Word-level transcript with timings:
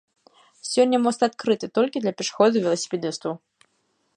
Сёння 0.69 0.97
мост 1.03 1.19
адкрыты 1.27 1.69
толькі 1.79 2.01
для 2.07 2.15
пешаходаў 2.23 2.57
і 2.63 2.65
веласіпедыстаў. 2.65 3.31